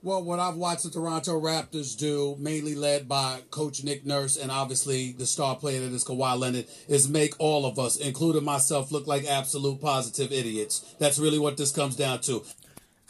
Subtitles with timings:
[0.00, 4.48] Well, what I've watched the Toronto Raptors do, mainly led by Coach Nick Nurse and
[4.48, 8.92] obviously the star player that is Kawhi Leonard, is make all of us, including myself,
[8.92, 10.94] look like absolute positive idiots.
[11.00, 12.44] That's really what this comes down to.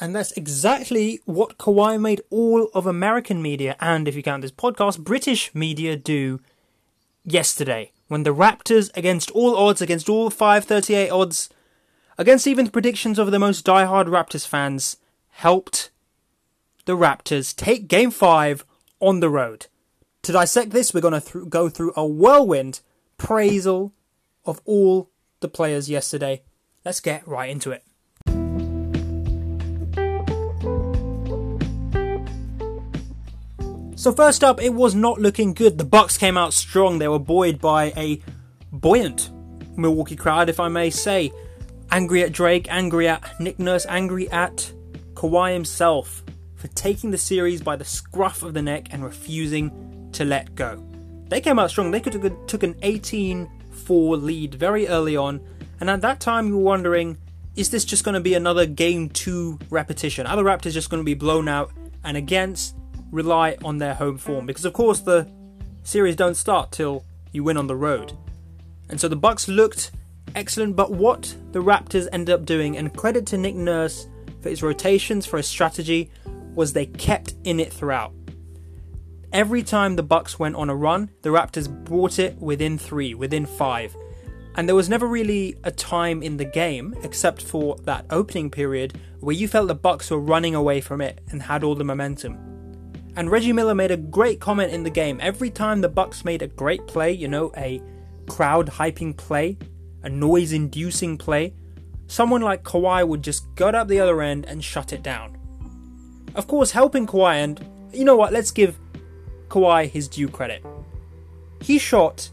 [0.01, 4.51] And that's exactly what Kawhi made all of American media, and if you count this
[4.51, 6.41] podcast, British media do
[7.23, 7.93] yesterday.
[8.07, 11.51] When the Raptors, against all odds, against all 538 odds,
[12.17, 14.97] against even the predictions of the most diehard Raptors fans,
[15.33, 15.91] helped
[16.88, 18.65] the Raptors take Game 5
[18.98, 19.66] on the road.
[20.23, 22.80] To dissect this, we're going to th- go through a whirlwind
[23.19, 23.92] praisal
[24.46, 25.10] of all
[25.41, 26.41] the players yesterday.
[26.87, 27.84] Let's get right into it.
[33.96, 35.77] So first up, it was not looking good.
[35.77, 36.98] The Bucks came out strong.
[36.98, 38.23] They were buoyed by a
[38.73, 39.30] buoyant
[39.77, 41.32] Milwaukee crowd, if I may say.
[41.91, 44.73] Angry at Drake, angry at Nick Nurse, angry at
[45.12, 46.23] Kawhi himself
[46.58, 50.84] for taking the series by the scruff of the neck and refusing to let go.
[51.28, 51.90] They came out strong.
[51.90, 53.48] They took an 18-4
[54.23, 55.40] lead very early on,
[55.80, 57.16] and at that time you were wondering,
[57.54, 60.26] is this just going to be another game two repetition?
[60.26, 61.73] Are the Raptors just going to be blown out
[62.04, 62.74] and against
[63.10, 65.27] rely on their home form because of course the
[65.83, 68.12] series don't start till you win on the road.
[68.91, 69.91] And so the Bucks looked
[70.34, 74.06] excellent, but what the Raptors ended up doing, and credit to Nick Nurse
[74.41, 76.11] for his rotations, for his strategy,
[76.55, 78.13] was they kept in it throughout.
[79.33, 83.45] Every time the Bucks went on a run, the Raptors brought it within 3, within
[83.45, 83.97] 5.
[84.55, 88.99] And there was never really a time in the game except for that opening period
[89.21, 92.39] where you felt the Bucks were running away from it and had all the momentum.
[93.17, 95.19] And Reggie Miller made a great comment in the game.
[95.21, 97.83] Every time the Bucks made a great play, you know, a
[98.29, 99.59] crowd hyping play,
[100.03, 101.55] a noise inducing play,
[102.07, 105.38] someone like Kawhi would just go up the other end and shut it down.
[106.39, 108.78] Of course, helping Kawhi, and you know what, let's give
[109.48, 110.64] Kawhi his due credit.
[111.61, 112.31] He shot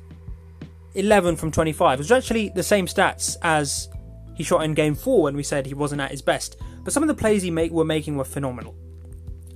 [0.94, 2.00] 11 from 25.
[2.00, 3.90] It was actually the same stats as
[4.36, 6.56] he shot in game 4 when we said he wasn't at his best.
[6.84, 8.76] But some of the plays he make, were making were phenomenal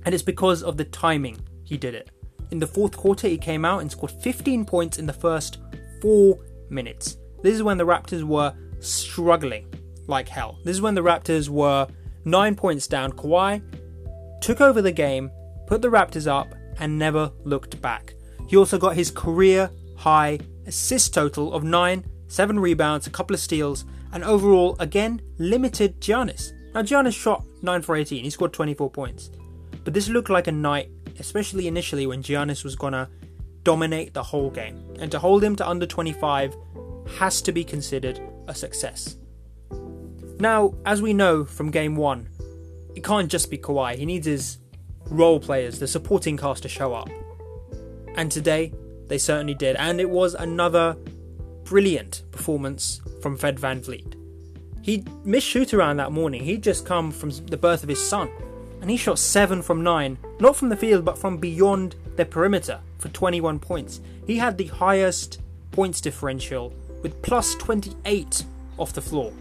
[0.04, 2.10] and it's because of the timing he did it.
[2.50, 5.58] In the fourth quarter, he came out and scored 15 points in the first
[6.00, 7.16] four minutes.
[7.42, 9.66] This is when the Raptors were struggling
[10.06, 10.58] like hell.
[10.64, 11.86] This is when the Raptors were
[12.24, 13.12] nine points down.
[13.12, 13.62] Kawhi
[14.40, 15.30] took over the game,
[15.66, 18.14] put the Raptors up, and never looked back.
[18.48, 23.40] He also got his career high assist total of nine, seven rebounds, a couple of
[23.40, 26.52] steals, and overall, again, limited Giannis.
[26.74, 29.30] Now, Giannis shot 9 for 18, he scored 24 points.
[29.84, 33.08] But this looked like a night, especially initially when Giannis was gonna
[33.62, 34.82] dominate the whole game.
[34.98, 36.54] And to hold him to under 25
[37.18, 39.16] has to be considered a success.
[40.38, 42.28] Now, as we know from game one,
[42.94, 43.96] it can't just be Kawhi.
[43.96, 44.58] He needs his
[45.06, 47.08] role players, the supporting cast to show up.
[48.14, 48.72] And today,
[49.08, 49.76] they certainly did.
[49.76, 50.96] And it was another
[51.64, 54.14] brilliant performance from Fred VanVleet.
[54.82, 56.44] He missed shoot around that morning.
[56.44, 58.30] He'd just come from the birth of his son
[58.80, 62.80] and he shot 7 from 9, not from the field but from beyond the perimeter
[62.98, 64.00] for 21 points.
[64.26, 65.40] He had the highest
[65.70, 68.44] points differential with plus 28
[68.78, 69.32] off the floor.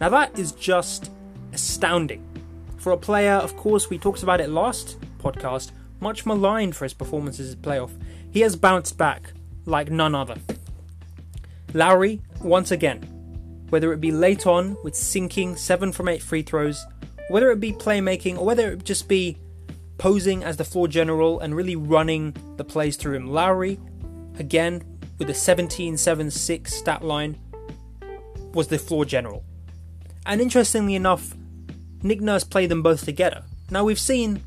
[0.00, 1.10] Now that is just
[1.52, 2.25] astounding.
[2.86, 6.94] For a player, of course, we talked about it last podcast, much maligned for his
[6.94, 7.90] performances in playoff.
[8.30, 9.32] He has bounced back
[9.64, 10.36] like none other.
[11.74, 13.02] Lowry, once again,
[13.70, 16.86] whether it be late on with sinking 7 from 8 free throws,
[17.28, 19.36] whether it be playmaking or whether it just be
[19.98, 23.26] posing as the floor general and really running the plays through him.
[23.26, 23.80] Lowry,
[24.38, 24.84] again,
[25.18, 27.36] with a 17 7 6 stat line,
[28.54, 29.42] was the floor general.
[30.24, 31.34] And interestingly enough,
[32.02, 33.42] Nick Nurse played them both together.
[33.70, 34.42] Now we've seen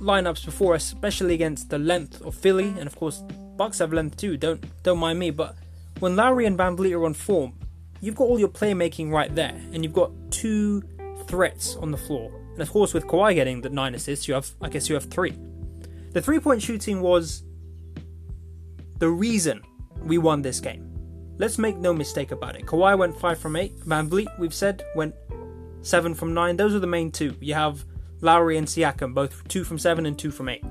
[0.00, 3.22] lineups before, especially against the length of Philly, and of course
[3.56, 4.36] Bucks have length too.
[4.36, 5.56] Don't don't mind me, but
[5.98, 7.52] when Lowry and VanVleet are on form,
[8.00, 10.82] you've got all your playmaking right there, and you've got two
[11.26, 12.32] threats on the floor.
[12.54, 15.04] And of course, with Kawhi getting the nine assists, you have, I guess, you have
[15.04, 15.36] three.
[16.12, 17.42] The three point shooting was
[18.98, 19.62] the reason
[20.02, 20.86] we won this game.
[21.38, 22.66] Let's make no mistake about it.
[22.66, 23.80] Kawhi went 5 from 8.
[23.80, 25.14] VanVleet, we've said, went
[25.82, 26.56] 7 from 9.
[26.56, 27.34] Those are the main two.
[27.40, 27.84] You have
[28.20, 30.62] Lowry and Siakam, both 2 from 7 and 2 from 8.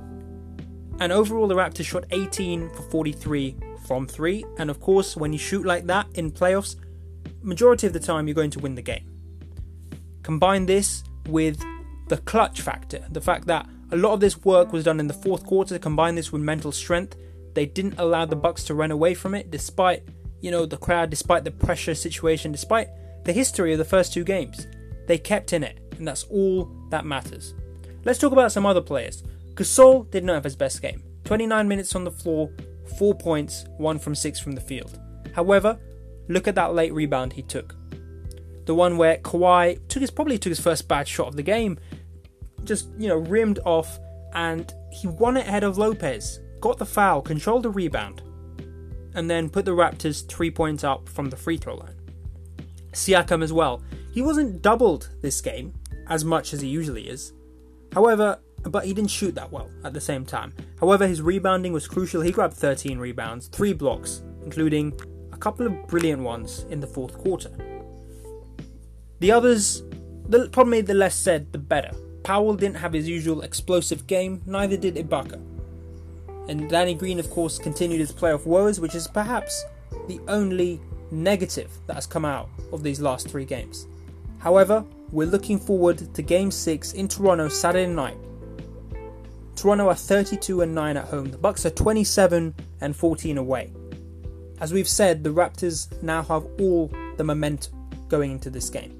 [0.99, 3.55] And overall, the Raptors shot 18 for 43
[3.87, 4.45] from 3.
[4.57, 6.75] And of course, when you shoot like that in playoffs,
[7.41, 9.05] majority of the time you're going to win the game.
[10.23, 11.63] Combine this with
[12.07, 15.13] the clutch factor, the fact that a lot of this work was done in the
[15.13, 15.79] fourth quarter.
[15.79, 17.15] Combine this with mental strength.
[17.55, 20.03] They didn't allow the Bucks to run away from it, despite
[20.41, 22.89] you know the crowd, despite the pressure situation, despite
[23.23, 24.67] the history of the first two games.
[25.09, 27.55] They kept in it, and that's all that matters.
[28.05, 29.23] Let's talk about some other players.
[29.55, 31.01] Gasol did not have his best game.
[31.23, 32.51] 29 minutes on the floor,
[32.99, 34.99] 4 points, 1 from 6 from the field.
[35.33, 35.79] However,
[36.27, 37.75] look at that late rebound he took.
[38.65, 41.79] The one where Kawhi took his probably took his first bad shot of the game,
[42.63, 43.97] just you know rimmed off,
[44.33, 46.39] and he won it ahead of Lopez.
[46.59, 48.21] Got the foul, controlled the rebound,
[49.15, 51.95] and then put the Raptors three points up from the free throw line.
[52.93, 53.81] Siakam as well.
[54.11, 55.73] He wasn't doubled this game
[56.07, 57.33] as much as he usually is.
[57.93, 60.53] However, but he didn't shoot that well at the same time.
[60.79, 62.21] However, his rebounding was crucial.
[62.21, 64.99] He grabbed 13 rebounds, 3 blocks, including
[65.31, 67.51] a couple of brilliant ones in the fourth quarter.
[69.19, 69.83] The others,
[70.27, 71.91] the, probably the less said, the better.
[72.23, 75.41] Powell didn't have his usual explosive game, neither did Ibaka.
[76.49, 79.63] And Danny Green, of course, continued his playoff woes, which is perhaps
[80.07, 83.87] the only negative that has come out of these last three games.
[84.39, 88.17] However, we're looking forward to Game 6 in Toronto Saturday night.
[89.55, 91.31] Toronto are 32 and 9 at home.
[91.31, 93.73] The Bucks are 27 and 14 away.
[94.61, 97.73] As we've said, the Raptors now have all the momentum
[98.07, 98.95] going into this game.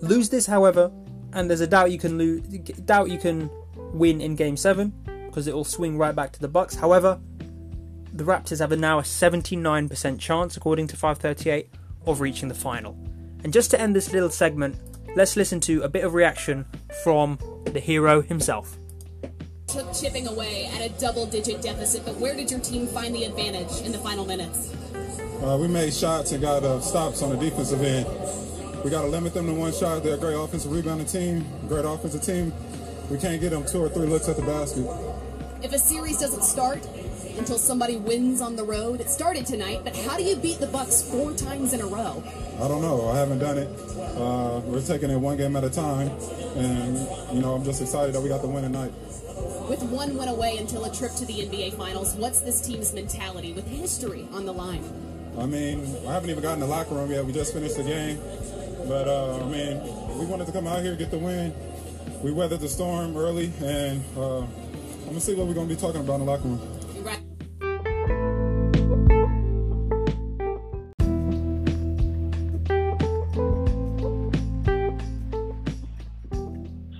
[0.00, 0.92] Lose this, however,
[1.32, 2.42] and there's a doubt you can lose,
[2.84, 3.50] doubt you can
[3.92, 4.92] win in Game Seven
[5.26, 6.76] because it will swing right back to the Bucks.
[6.76, 7.18] However,
[8.12, 11.68] the Raptors have now a 79% chance, according to 538,
[12.06, 12.96] of reaching the final.
[13.44, 14.76] And just to end this little segment,
[15.14, 16.64] let's listen to a bit of reaction
[17.04, 18.78] from the hero himself.
[19.66, 23.84] Took chipping away at a double-digit deficit, but where did your team find the advantage
[23.84, 24.72] in the final minutes?
[25.42, 28.06] Uh, we made shots and got uh, stops on the defensive end.
[28.82, 30.02] We got to limit them to one shot.
[30.02, 32.52] They're a great offensive rebounding team, great offensive team.
[33.10, 34.86] We can't get them two or three looks at the basket.
[35.62, 36.86] If a series doesn't start
[37.36, 40.66] until somebody wins on the road, it started tonight, but how do you beat the
[40.66, 42.22] Bucks four times in a row?
[42.60, 43.08] I don't know.
[43.08, 43.68] I haven't done it.
[44.16, 46.08] Uh, we're taking it one game at a time,
[46.56, 46.96] and
[47.34, 48.92] you know I'm just excited that we got the win tonight.
[49.68, 53.52] With one win away until a trip to the NBA Finals, what's this team's mentality
[53.52, 54.84] with history on the line?
[55.38, 57.24] I mean, I haven't even gotten the locker room yet.
[57.24, 58.20] We just finished the game.
[58.86, 59.80] But uh, I mean,
[60.18, 61.54] we wanted to come out here get the win.
[62.22, 66.00] We weathered the storm early, and uh, I'm gonna see what we're gonna be talking
[66.00, 66.60] about in the locker room.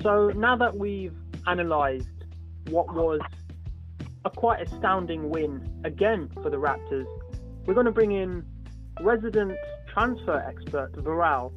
[0.04, 1.16] So now that we've
[1.46, 2.06] analysed
[2.68, 3.20] what was
[4.26, 7.06] a quite astounding win again for the Raptors,
[7.64, 8.44] we're going to bring in
[9.00, 9.56] resident
[9.88, 11.54] transfer expert Vural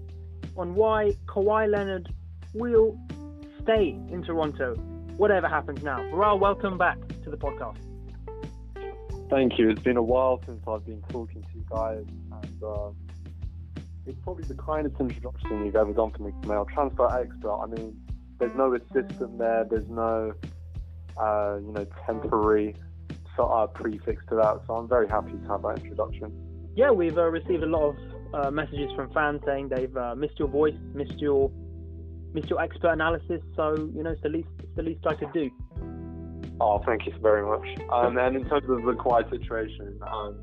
[0.55, 2.07] on why Kawhi Leonard
[2.53, 2.97] will
[3.63, 4.75] stay in Toronto,
[5.17, 5.99] whatever happens now.
[6.03, 7.75] Vural, welcome back to the podcast.
[9.29, 9.71] Thank you.
[9.71, 12.91] It's been a while since I've been talking to you guys, and uh,
[14.05, 17.53] it's probably the kindest introduction you've ever done for me, male transfer expert.
[17.53, 18.06] I mean,
[18.39, 19.65] there's no assistant there.
[19.69, 20.33] There's no,
[21.19, 22.75] uh, you know, temporary
[23.35, 24.61] sort of prefix to that.
[24.67, 26.31] So I'm very happy to have that introduction.
[26.75, 27.95] Yeah, we've uh, received a lot of
[28.33, 31.51] uh, messages from fans saying they've uh, missed your voice, missed your
[32.33, 33.41] missed your expert analysis.
[33.55, 35.49] So you know, it's the least it's the least I could do.
[36.59, 37.67] Oh, thank you very much.
[37.91, 40.41] Um, and in terms of the quiet situation, um,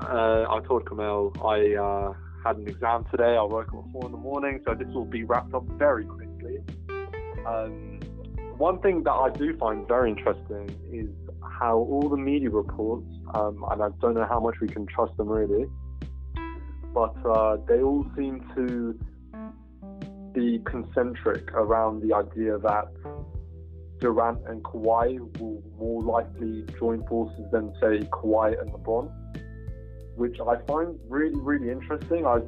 [0.00, 2.12] uh, I told Kamel I uh,
[2.44, 3.36] had an exam today.
[3.36, 6.04] I woke up at four in the morning, so this will be wrapped up very
[6.04, 6.31] quickly.
[7.46, 8.00] Um,
[8.56, 11.08] one thing that I do find very interesting is
[11.60, 15.16] how all the media reports, um, and I don't know how much we can trust
[15.16, 15.66] them really,
[16.94, 18.98] but uh, they all seem to
[20.32, 22.86] be concentric around the idea that
[24.00, 29.10] Durant and Kawhi will more likely join forces than say Kawhi and LeBron,
[30.16, 32.26] which I find really really interesting.
[32.26, 32.40] I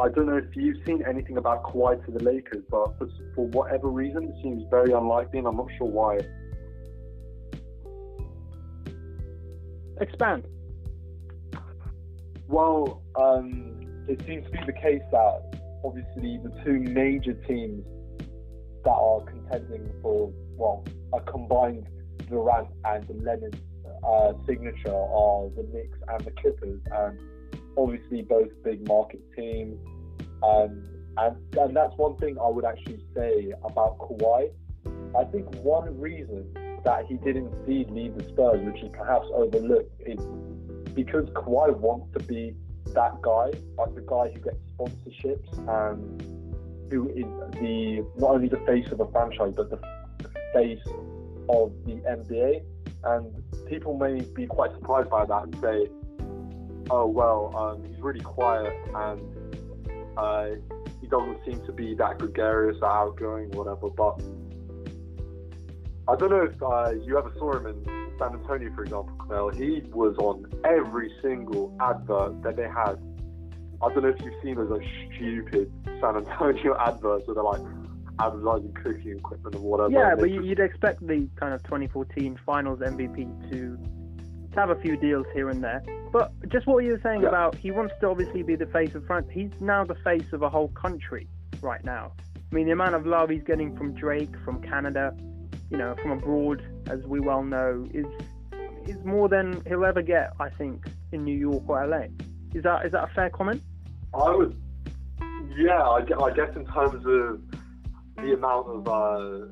[0.00, 3.46] I don't know if you've seen anything about Kawhi to the Lakers, but for, for
[3.48, 6.20] whatever reason, it seems very unlikely, and I'm not sure why.
[10.00, 10.46] Expand.
[12.48, 17.84] Well, um, it seems to be the case that obviously the two major teams
[18.84, 21.86] that are contending for well a combined
[22.28, 23.60] Durant and Leonard
[24.02, 27.18] uh, signature are the Knicks and the Clippers, and
[27.76, 29.78] obviously both big market teams.
[30.42, 30.84] Um,
[31.16, 34.50] and and that's one thing I would actually say about Kawhi.
[35.18, 36.46] I think one reason
[36.84, 40.20] that he didn't see leave the Spurs, which is perhaps overlooked, is
[40.94, 42.54] because Kawhi wants to be
[42.94, 46.22] that guy, like the guy who gets sponsorships and
[46.90, 47.24] who is
[47.60, 49.78] the not only the face of a franchise but the
[50.54, 50.82] face
[51.48, 52.62] of the NBA.
[53.02, 55.88] And people may be quite surprised by that and say,
[56.90, 59.20] "Oh well, um, he's really quiet and
[60.20, 60.50] uh,
[61.00, 63.88] he doesn't seem to be that gregarious or outgoing, whatever.
[63.90, 64.20] But
[66.08, 67.84] I don't know if uh, you ever saw him in
[68.18, 69.50] San Antonio, for example, Kamel.
[69.50, 72.98] He was on every single advert that they had.
[73.82, 74.86] I don't know if you've seen those like,
[75.16, 77.62] stupid San Antonio adverts where they're like
[78.20, 79.90] advertising cooking equipment or whatever.
[79.90, 83.78] Yeah, but they you- just- you'd expect the kind of 2014 Finals MVP to
[84.52, 85.82] to have a few deals here and there.
[86.12, 87.28] But just what you were saying Yeah.
[87.28, 89.28] about he wants to obviously be the face of France.
[89.30, 91.28] He's now the face of a whole country
[91.62, 92.12] right now.
[92.50, 95.14] I mean, the amount of love he's getting from Drake, from Canada,
[95.70, 98.06] you know, from abroad, as we well know, is
[98.86, 102.06] is more than he'll ever get, I think, in New York or LA.
[102.54, 103.62] Is that is that a fair comment?
[104.12, 104.60] I would,
[105.56, 107.40] yeah, I, I guess in terms of
[108.16, 109.46] the amount of uh,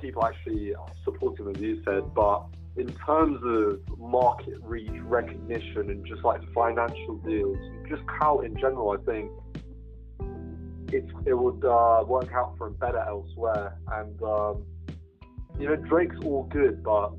[0.00, 2.44] people actually supporting him, as you said, but
[2.76, 8.96] in terms of market reach, recognition, and just like financial deals, just clout in general,
[8.98, 9.30] I think
[10.92, 13.76] it's, it would uh, work out for him better elsewhere.
[13.92, 14.64] And, um,
[15.58, 17.12] you know, Drake's all good, but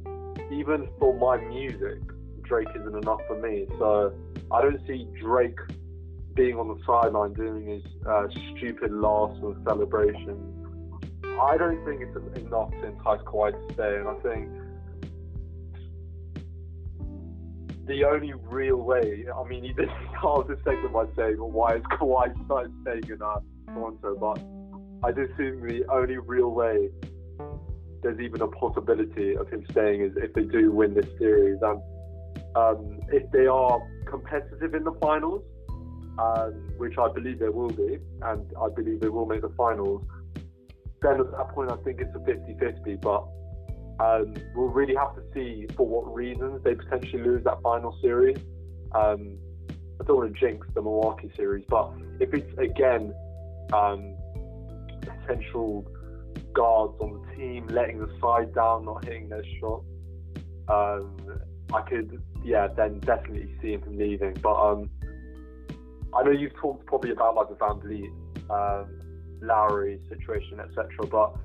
[0.51, 1.99] even for my music,
[2.41, 3.67] Drake isn't enough for me.
[3.77, 4.13] So
[4.51, 5.57] I don't see Drake
[6.33, 10.49] being on the sideline doing his uh, stupid last and celebration.
[11.39, 14.49] I don't think it's enough to entice Kawhi to stay, and I think
[17.85, 19.25] the only real way.
[19.33, 22.33] I mean, he did start this segment by saying, "Well, why is Kawhi
[22.81, 26.89] staying in uh, Toronto?" But I do think the only real way
[28.01, 31.81] there's even a possibility of him staying is if they do win this series, and
[32.55, 35.43] um, if they are competitive in the finals,
[36.19, 40.03] um, which I believe they will be, and I believe they will make the finals,
[41.01, 43.01] then at that point I think it's a 50-50.
[43.01, 43.25] But
[43.99, 48.37] um, we'll really have to see for what reasons they potentially lose that final series.
[48.93, 49.37] Um,
[50.01, 53.13] I don't want to jinx the Milwaukee series, but if it's again
[53.71, 54.15] um,
[55.01, 55.85] potential
[56.53, 59.83] guards on the team letting the side down, not hitting their shot,
[60.67, 61.17] um,
[61.73, 64.35] I could, yeah, then definitely see him leaving.
[64.41, 64.89] But um,
[66.15, 68.09] I know you've talked probably about like the VanVleet,
[68.49, 68.99] um,
[69.41, 70.87] Lowry situation, etc.
[71.09, 71.35] But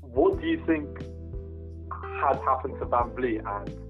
[0.00, 0.88] what do you think
[2.20, 3.44] has happened to VanVleet?
[3.44, 3.84] And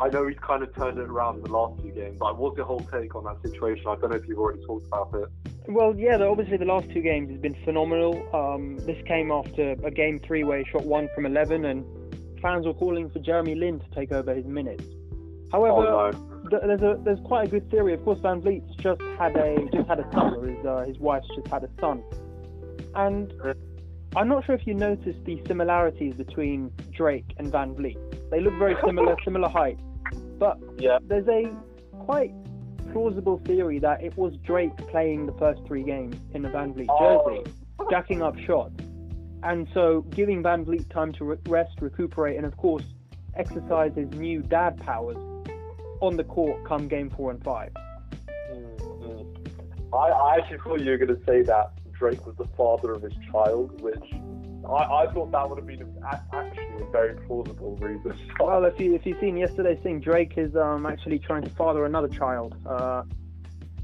[0.00, 2.20] I know he's kind of turned it around in the last two games.
[2.20, 3.86] Like, what's your whole take on that situation?
[3.88, 5.28] I don't know if you've already talked about it.
[5.68, 8.22] Well, yeah, obviously the last two games has been phenomenal.
[8.34, 11.84] Um, this came after a game three where he shot one from 11, and
[12.40, 14.84] fans were calling for Jeremy Lin to take over his minutes.
[15.50, 16.50] However, oh no.
[16.50, 17.94] th- there's a there's quite a good theory.
[17.94, 21.28] Of course, VanVleet's just had a just had a son, or his uh, his wife's
[21.36, 22.02] just had a son,
[22.94, 23.32] and
[24.16, 28.30] I'm not sure if you noticed the similarities between Drake and VanVleet.
[28.30, 29.78] They look very similar, similar height,
[30.38, 30.98] but Yeah.
[31.02, 31.54] there's a
[31.98, 32.32] quite
[32.92, 37.28] plausible theory that it was Drake playing the first three games in a VanVleet Oh.
[37.28, 37.52] jersey,
[37.90, 38.80] jacking up shots,
[39.42, 42.84] and so giving VanVleet time to re- rest, recuperate, and of course
[43.34, 45.18] exercise his new dad powers
[46.00, 47.70] on the court come game four and five.
[48.50, 49.94] Mm-hmm.
[49.94, 53.02] I, I actually thought you were going to say that Drake was the father of
[53.02, 54.12] his child, which
[54.68, 58.16] I, I thought that would have been a, actually a very plausible reason.
[58.40, 61.84] Well, if you if you've seen yesterday's thing, Drake is um, actually trying to father
[61.84, 63.02] another child, uh,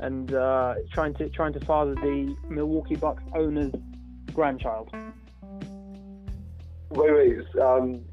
[0.01, 3.73] and uh, trying to trying to father the Milwaukee Bucks owner's
[4.33, 4.91] grandchild.
[6.91, 8.05] wait, wait, is, um,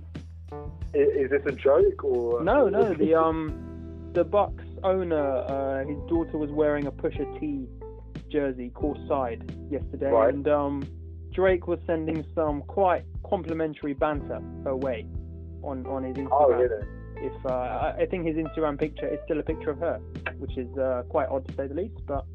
[0.94, 3.65] is, is this a joke or No, no, the um
[4.13, 7.68] the Bucks owner, uh, his daughter was wearing a Pusha T
[8.29, 10.33] jersey courtside yesterday, Right.
[10.33, 10.83] and um,
[11.33, 15.05] Drake was sending some quite complimentary banter her way
[15.63, 16.29] on on his Instagram.
[16.31, 16.86] Oh, really?
[17.21, 20.00] if uh, I think his Instagram picture is still a picture of her,
[20.38, 22.00] which is uh, quite odd to say the least.
[22.07, 22.25] But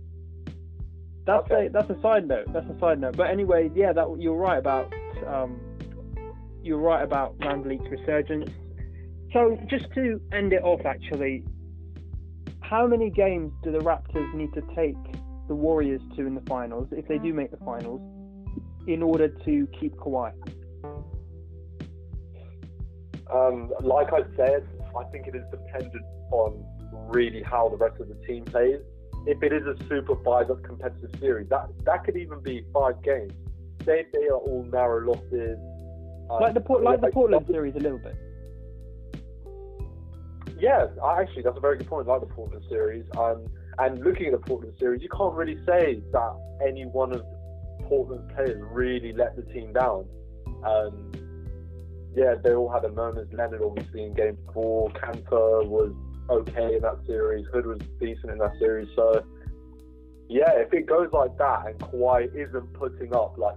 [1.27, 1.67] that's Okay.
[1.67, 2.53] a that's a side note.
[2.53, 3.17] That's a side note.
[3.17, 4.93] But anyway, yeah, that you're right about
[5.27, 5.59] um,
[6.63, 8.51] you're right about Van resurgence.
[9.33, 11.45] So just to end it off, actually,
[12.61, 14.97] how many games do the Raptors need to take
[15.49, 18.01] the Warriors to in the finals if they do make the finals
[18.87, 20.33] in order to keep Kawhi?
[23.33, 26.65] Um, like I said, I think it is dependent on
[27.13, 28.81] really how the rest of the team plays.
[29.27, 33.03] If it is a super five up competitive series, that that could even be five
[33.03, 33.33] games.
[33.85, 35.59] Say if they are all narrow losses.
[36.31, 38.17] um, Like the Port- like the Portland series a little bit.
[40.59, 42.07] Yeah, I- actually, that's a very good point.
[42.07, 43.05] Like the Portland series.
[43.17, 43.47] Um,
[43.79, 47.25] and looking at the Portland series, you can't really say that any one of
[47.85, 50.07] Portland's players really let the team down.
[50.65, 51.13] Um,
[52.15, 53.33] yeah, they all had their moments.
[53.33, 54.91] Leonard, obviously, in game four.
[54.91, 55.93] Kanter was
[56.31, 57.47] okay in that series.
[57.53, 58.89] Hood was decent in that series.
[58.95, 59.25] So,
[60.29, 63.57] yeah, if it goes like that and Kawhi isn't putting up like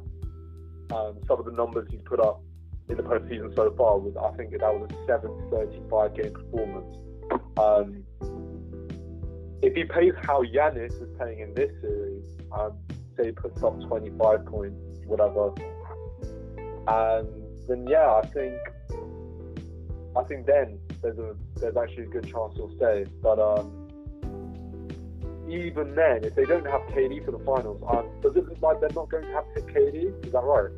[0.91, 2.41] um, some of the numbers he's put up
[2.89, 6.95] in the postseason so far, was I think that was a 735 game performance.
[7.57, 8.03] Um,
[9.61, 12.77] if he plays how Giannis is playing in this series, um,
[13.15, 15.51] say he puts up 25 points, whatever,
[16.87, 17.27] and
[17.67, 18.55] then yeah, I think
[20.15, 23.05] I think then there's a there's actually a good chance he'll stay.
[23.21, 23.87] But um,
[25.49, 28.79] even then, if they don't have KD for the finals, um, does it look like
[28.79, 30.25] they're not going to have to KD?
[30.25, 30.71] Is that right?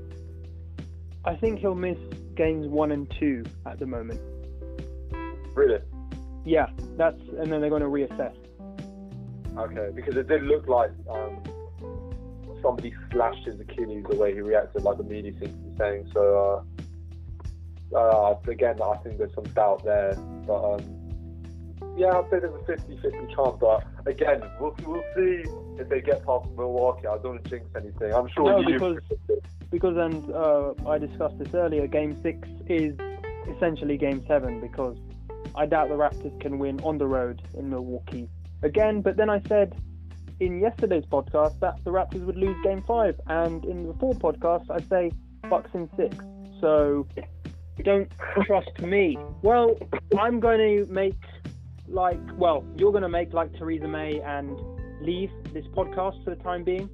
[1.26, 1.98] I think he'll miss
[2.36, 4.22] games one and two at the moment.
[5.54, 5.80] Really?
[6.46, 6.68] Yeah,
[6.98, 8.36] that's and then they're going to reassess.
[9.58, 11.42] Okay, because it did look like um,
[12.62, 16.10] somebody slashed his Achilles the way he reacted, like the media seems to be saying.
[16.14, 16.66] So
[17.94, 20.16] uh, uh, again, I think there's some doubt there,
[20.46, 20.74] but.
[20.74, 20.96] Um,
[21.98, 25.44] yeah, I'd say there's a 50-50 chance, but again, we'll, we'll see
[25.78, 27.08] if they get past Milwaukee.
[27.08, 28.14] I don't want to jinx anything.
[28.14, 28.98] I'm sure No, you because
[29.70, 31.88] because and uh, I discussed this earlier.
[31.88, 32.98] Game six is
[33.54, 34.98] essentially game seven because
[35.56, 38.30] I doubt the Raptors can win on the road in Milwaukee
[38.64, 39.02] again.
[39.02, 39.76] But then I said
[40.40, 44.66] in yesterday's podcast that the Raptors would lose game five, and in the fourth podcast
[44.70, 45.12] I say
[45.50, 46.16] Bucks in six.
[46.62, 47.08] So
[47.84, 48.12] don't
[48.44, 49.18] trust me.
[49.42, 49.78] Well,
[50.18, 51.16] I'm going to make
[51.88, 54.60] like well, you're going to make like Theresa May and
[55.02, 56.90] leave this podcast for the time being.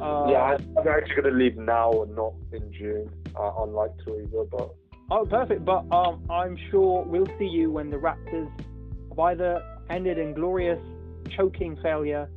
[0.00, 3.08] Uh, Yeah, I'm actually going to leave now and not in June,
[3.38, 4.74] uh, unlike Theresa, But
[5.10, 5.64] Oh, perfect.
[5.64, 8.50] But um, I'm sure we'll see you when the Raptors
[9.10, 10.80] have either ended in glorious
[11.36, 12.28] choking failure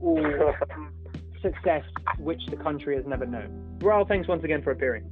[0.00, 0.58] or
[1.42, 1.84] success,
[2.18, 3.76] which the country has never known.
[3.78, 5.10] Vural, thanks once again for appearing.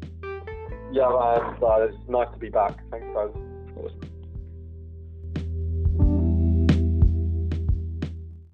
[0.92, 2.78] yeah, man, uh, it's nice to be back.
[2.90, 3.30] Thanks, guys.
[3.76, 4.00] Awesome.